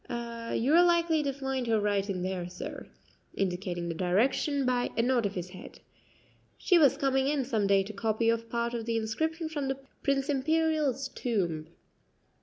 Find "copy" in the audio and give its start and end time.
7.93-8.31